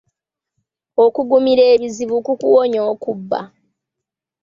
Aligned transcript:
Okugumira 1.05 1.63
ebizibu 1.73 2.15
kukuwonya 2.25 2.81
okubba. 2.91 3.39